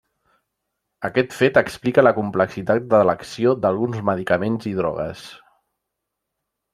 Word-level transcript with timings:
Aquest 1.09 1.33
fet 1.41 1.59
explica 1.61 2.03
la 2.07 2.13
complexitat 2.19 2.87
de 2.93 3.01
l'acció 3.09 3.53
d'alguns 3.65 4.01
medicaments 4.09 4.69
i 4.71 4.73
drogues. 4.79 5.27